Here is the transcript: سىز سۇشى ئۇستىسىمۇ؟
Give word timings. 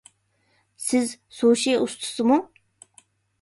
سىز 0.85 1.11
سۇشى 1.41 1.75
ئۇستىسىمۇ؟ 1.83 2.39